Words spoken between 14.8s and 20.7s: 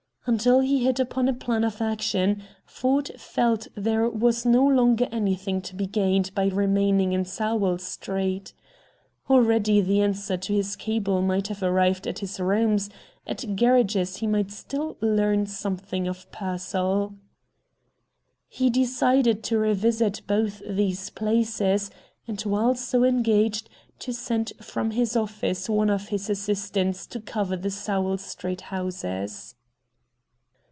learn something of Pearsall. He decided to revisit both